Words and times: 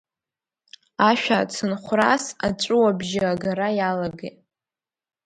Ашәа 1.09 1.37
ацынхәрас 1.41 2.25
аҵәуабжьы 2.47 3.21
агара 3.31 3.69
иалагеит. 3.77 4.37